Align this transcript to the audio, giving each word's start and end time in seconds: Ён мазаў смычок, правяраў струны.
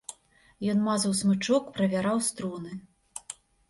Ён 0.73 0.79
мазаў 0.87 1.13
смычок, 1.21 1.71
правяраў 1.79 2.17
струны. 2.33 2.71